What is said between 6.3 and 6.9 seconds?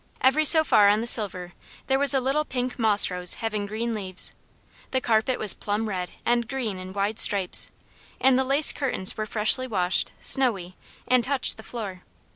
green